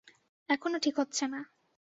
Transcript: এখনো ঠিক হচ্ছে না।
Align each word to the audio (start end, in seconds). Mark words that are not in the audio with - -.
এখনো 0.49 0.77
ঠিক 0.79 0.95
হচ্ছে 0.99 1.25
না। 1.27 1.39